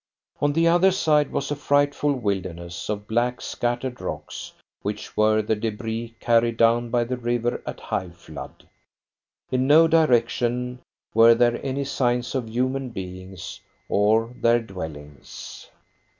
On 0.41 0.53
the 0.53 0.67
other 0.67 0.89
side 0.89 1.31
was 1.31 1.51
a 1.51 1.55
frightful 1.55 2.13
wilderness 2.15 2.89
of 2.89 3.07
black, 3.07 3.39
scattered 3.39 4.01
rocks, 4.01 4.51
which 4.81 5.15
were 5.15 5.43
the 5.43 5.55
debris 5.55 6.15
carried 6.19 6.57
down 6.57 6.89
by 6.89 7.03
the 7.03 7.17
river 7.17 7.61
at 7.67 7.79
high 7.79 8.09
flood. 8.09 8.67
In 9.51 9.67
no 9.67 9.87
direction 9.87 10.79
were 11.13 11.35
there 11.35 11.63
any 11.63 11.83
signs 11.83 12.33
of 12.33 12.49
human 12.49 12.89
beings 12.89 13.59
or 13.89 14.33
their 14.41 14.59
dwellings. 14.59 15.69